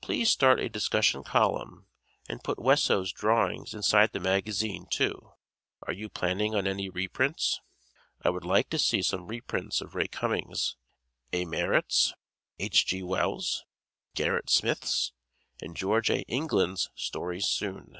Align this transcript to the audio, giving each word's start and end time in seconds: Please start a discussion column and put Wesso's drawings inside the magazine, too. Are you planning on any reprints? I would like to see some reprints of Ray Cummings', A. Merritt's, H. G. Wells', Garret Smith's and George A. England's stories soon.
Please 0.00 0.30
start 0.30 0.60
a 0.60 0.68
discussion 0.68 1.24
column 1.24 1.88
and 2.28 2.44
put 2.44 2.60
Wesso's 2.60 3.10
drawings 3.10 3.74
inside 3.74 4.12
the 4.12 4.20
magazine, 4.20 4.86
too. 4.88 5.32
Are 5.82 5.92
you 5.92 6.08
planning 6.08 6.54
on 6.54 6.68
any 6.68 6.88
reprints? 6.88 7.60
I 8.22 8.30
would 8.30 8.44
like 8.44 8.70
to 8.70 8.78
see 8.78 9.02
some 9.02 9.26
reprints 9.26 9.80
of 9.80 9.96
Ray 9.96 10.06
Cummings', 10.06 10.76
A. 11.32 11.44
Merritt's, 11.44 12.12
H. 12.60 12.86
G. 12.86 13.02
Wells', 13.02 13.64
Garret 14.14 14.48
Smith's 14.48 15.12
and 15.60 15.76
George 15.76 16.08
A. 16.08 16.20
England's 16.28 16.88
stories 16.94 17.46
soon. 17.48 17.98